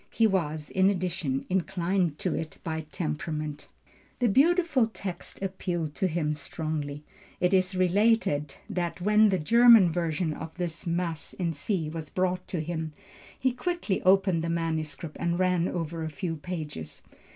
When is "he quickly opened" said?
13.39-14.43